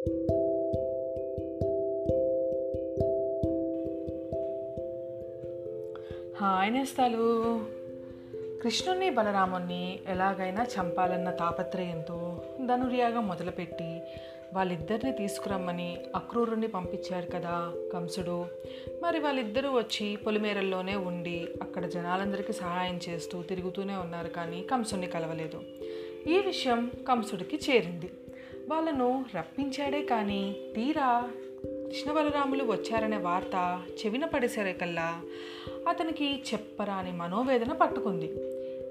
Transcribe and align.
Hi 0.00 0.08
నేస్తాలు. 6.72 7.60
కృష్ణుణ్ణి 8.62 9.10
బలరాముణ్ణి 9.10 9.98
ఎలాగైనా 10.08 10.64
చంపాలన్న 10.64 11.30
తాపత్రయంతో 11.30 12.42
ధనుర్యాగం 12.66 13.28
మొదలుపెట్టి 13.28 14.00
వాళ్ళిద్దరిని 14.54 15.12
తీసుకురమ్మని 15.12 15.98
అక్రూరుణ్ణి 16.16 16.66
పంపించారు 16.66 17.30
కదా 17.30 17.72
కంసుడు. 17.92 18.46
మరి 19.02 19.18
వాళ్ళిద్దరూ 19.18 19.70
వచ్చి 19.70 20.16
పొలిమేరల్లోనే 20.16 20.96
ఉండి 20.96 21.48
అక్కడ 21.62 21.86
జనాలందరికీ 21.86 22.52
సహాయం 22.52 23.00
చేస్తూ 23.08 23.42
తిరుగుతూనే 23.42 23.94
ఉన్నారు 23.94 24.28
కానీ 24.28 24.62
కంసుని 24.62 25.06
కలవలేదు. 25.06 25.60
ఈ 26.30 26.42
విషయం 26.46 26.90
కంసుడికి 27.08 27.70
చేరింది. 27.70 28.10
వాళ్ళను 28.68 29.24
రప్పించాడే 29.36 30.02
కానీ 30.02 30.56
తీరా 30.76 31.30
కృష్ణ 31.86 32.12
బలరాములు 32.12 32.64
వచ్చారనే 32.64 33.16
వార్త 33.16 33.82
చెవిన 33.92 34.24
పడేసరికల్లా 34.24 35.22
అతనికి 35.88 36.42
చెప్పరాని 36.52 37.12
మనోవేదన 37.12 37.72
పట్టుకుంది. 37.72 38.32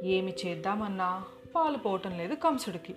ఏమి 0.03 0.33
చేద్దామన్నా 0.45 1.23
పాలు 1.55 1.77
పోవటం 1.77 2.17
లేదు 2.17 2.33
కంసుడికి. 2.33 2.95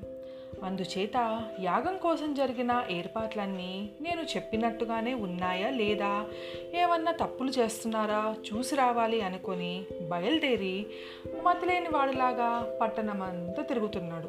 అందుచేత 0.64 1.44
యాగం 1.60 1.96
కోసం 1.96 2.34
జరిగిన 2.34 2.84
ఏర్పాట్లన్నీ 2.90 3.90
నేను 4.00 4.22
చెప్పినట్టుగానే 4.22 5.14
ఉన్నాయా 5.14 5.70
లేదా? 5.70 6.26
ఏమన్నా 6.74 7.12
తప్పులు 7.12 7.50
చేస్తున్నారా? 7.50 8.36
చూసి 8.52 8.76
రావాలి 8.76 9.20
అనుకొని 9.20 9.84
బయలుదేరి 10.08 10.86
మతిలేని 11.42 11.88
వాడిలాగా 11.88 12.78
పట్టణమంతా 12.80 13.62
తిరుగుతున్నాడు. 13.62 14.28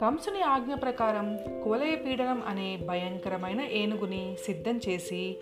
కంసుని 0.00 0.42
ఆజ్ఞ 0.42 0.74
ప్రకారం 0.74 1.36
కువలయ 1.64 1.96
పీడనం 1.96 2.42
అనే 2.46 2.76
భయంకరమైన 2.76 3.60
ఏనుగుని 3.60 4.36
సిద్ధం 4.46 4.80
చేసి 4.88 5.36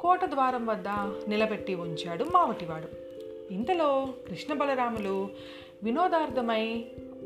కోట 0.00 0.24
ద్వారం 0.24 0.66
వద్ద 0.66 0.88
నిలబెట్టి 1.28 1.74
ఉంచాడు 1.74 2.24
మావటివాడు. 2.24 2.88
ఇంతలో 3.52 4.08
కృష్ణ 4.28 4.54
బలరాములు 4.54 5.28
వినోదార్థమై 5.82 6.84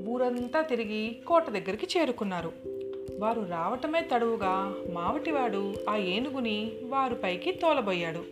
ఊరంతా 0.09 0.63
తిరిగి 0.63 1.21
కోట 1.27 1.51
దగ్గరికి 1.51 1.99
చేరుకున్నారు. 1.99 2.53
వారు 3.19 3.47
రావటమే 3.51 4.09
తడువుగా 4.13 4.75
మావటివాడు 4.93 5.75
ఆ 5.89 5.97
ఏనుగుని 5.97 6.73
వారు 6.83 7.15
పైకి 7.15 7.53
తోలబోయాడు. 7.53 8.25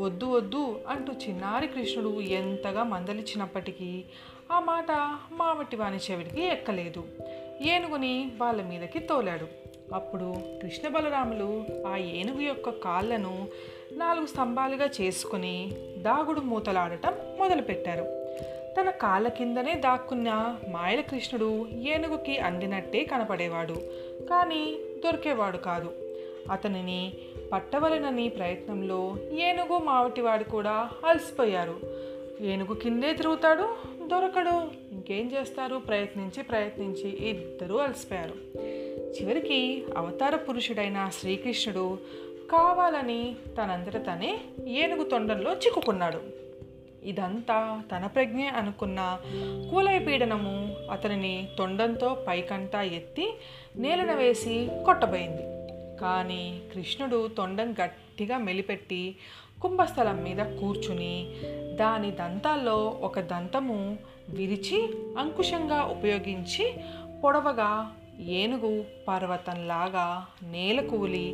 వద్దు 0.00 0.26
వద్దు 0.26 0.80
అంటూ 0.88 1.12
చిన్నారి 1.12 1.66
కృష్ణుడు 1.66 2.20
ఎంతగా 2.20 2.82
మందలిచ్చినప్పటికీ 2.82 4.04
ఆ 4.52 4.60
మాట 4.60 4.90
మావటివాని 5.32 5.96
చెవిడికి 5.96 6.46
ఎక్కలేదు. 6.46 7.04
ఏనుగుని 7.62 8.32
వాళ్ళ 8.40 8.62
మీదకి 8.62 8.98
తోలాడు. 8.98 9.46
అప్పుడు 9.94 10.36
కృష్ణ 10.62 10.88
బలరాములు 10.88 11.64
ఆ 11.86 11.96
ఏనుగు 11.96 12.40
యొక్క 12.40 12.70
కాళ్ళను 12.70 13.48
నాలుగు 13.92 14.26
స్తంభాలుగా 14.26 14.88
చేసుకుని 15.00 15.72
దాగుడు 15.98 16.40
మూతలాడటం 16.40 17.14
మొదలుపెట్టారు. 17.38 18.24
తన 18.80 18.90
కాళ్ళ 18.90 19.28
కిందనే 19.28 19.74
దాక్కున్న 19.74 20.56
మాయల 20.68 21.00
కృష్ణుడు 21.00 21.66
ఏనుగుకి 21.68 22.38
అందినట్టే 22.38 23.04
కనపడేవాడు 23.04 23.74
కానీ 24.30 24.76
దొరికేవాడు 25.04 25.56
కాదు. 25.56 25.92
అతనిని 26.52 27.12
పట్టవలనని 27.52 28.28
ప్రయత్నంలో 28.28 29.16
ఏనుగు 29.32 29.78
మావటివాడు 29.78 30.44
కూడా 30.44 30.90
అలసిపోయారు. 31.06 31.80
ఏనుగు 32.40 32.74
కిందే 32.74 33.12
తిరుగుతాడు 33.12 33.74
దొరకడు. 34.06 34.83
ఇంకేం 35.08 35.40
చేస్తారు? 35.40 35.76
ప్రయత్నించి 35.76 36.42
ప్రయత్నించి 36.42 37.28
ఇద్దరూ 37.28 37.76
అలసిపోయారు. 37.76 38.58
చివరికి 39.12 39.84
అవతార 39.96 40.36
పురుషుడైన 40.36 41.10
శ్రీకృష్ణుడు 41.20 41.98
కావాలని 42.52 43.36
తనంతట 43.58 43.96
తనే 43.96 44.40
ఏనుగు 44.66 45.04
తొండంలో 45.04 45.52
చిక్కుకున్నాడు. 45.52 46.20
ఇదంతా 47.04 47.82
తన 47.92 48.06
ప్రజ్ఞే 48.06 48.46
అనుకున్న 48.46 49.20
కూలయ 49.70 49.98
పీడనము 49.98 50.76
అతనిని 50.90 51.48
తొండంతో 51.58 52.24
పైకంటా 52.28 52.82
ఎత్తి 52.82 53.34
నేలన 53.76 54.12
వేసి 54.12 54.68
కొట్టబోయింది. 54.84 55.63
కానీ 56.04 56.62
కృష్ణుడు 56.74 57.30
తొండం 57.36 57.68
గట్టిగా 57.72 58.38
మెలిపెట్టి 58.38 59.16
కుంభస్థలం 59.62 60.16
మీద 60.24 60.40
కూర్చుని 60.60 61.14
దాని 61.76 62.10
దంతాల్లో 62.10 62.76
ఒక 63.00 63.20
దంతము 63.20 63.98
విరిచి 64.28 64.78
అంకుశంగా 65.18 65.82
ఉపయోగించి 65.82 66.64
పొడవగా 67.24 67.70
ఏనుగు 68.20 68.84
పర్వతంలాగా 69.08 70.26
నేల 70.42 70.80
కూలి 70.86 71.26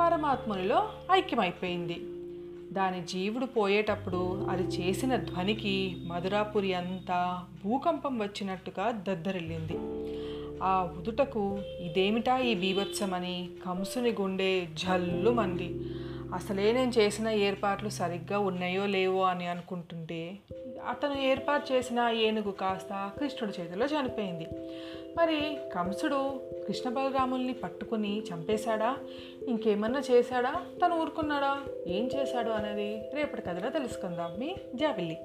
పరమాత్మునిలో 0.00 0.88
ఐక్యమైపోయింది. 1.12 1.98
దాని 2.74 3.00
జీవుడు 3.02 3.46
పోయేటప్పుడు 3.46 4.46
అది 4.50 4.62
చేసిన 4.62 5.16
ధ్వనికి 5.16 5.96
మధురాపురి 6.06 6.74
అంతా 6.74 7.20
భూకంపం 7.64 8.18
వచ్చినట్టుగా 8.18 8.90
దద్దరిల్లింది. 9.08 9.76
ఆ 10.64 10.94
ఉదుటకు 10.98 11.58
ఇదేమిటా 11.80 12.38
ఈ 12.38 12.54
బీభత్సమని 12.54 13.48
కంసుని 13.66 14.10
గుండె 14.10 14.66
జల్లు 14.74 15.30
మంది. 15.30 15.80
అసలే 16.34 16.72
నేను 16.72 16.92
చేసిన 16.98 17.28
ఏర్పాట్లు 17.28 17.88
సరిగ్గా 17.88 18.38
ఉన్నాయో 18.38 18.86
లేవో 18.86 19.22
అని 19.22 19.46
అనుకుంటుంటే 19.46 20.38
అతను 20.88 21.20
ఏర్పాటు 21.20 21.72
చేసిన 21.72 22.12
ఏనుగు 22.14 22.50
కాస్త 22.50 23.10
కృష్ణుడి 23.20 23.62
చేతిలో 23.62 23.86
చనిపోయింది. 23.86 24.46
మరి 25.18 25.58
కంసుడు 25.74 26.40
కృష్ణ 26.66 26.90
బలరాముల్ని 26.90 27.52
పట్టుకుని 27.52 28.22
చంపేశాడా? 28.34 28.96
ఇంకేమన్నా 29.48 30.02
చేశాడా? 30.10 30.54
తను 30.84 31.00
ఊరుకున్నాడా? 31.00 31.58
ఏం 31.86 32.10
చేశాడు 32.16 32.50
అనేది 32.50 33.02
రేపటి 33.14 33.42
కథలో 33.42 33.70
తెలుసుకుందాం. 33.70 34.30
మీ 34.38 34.56
జాబిల్లి. 34.74 35.18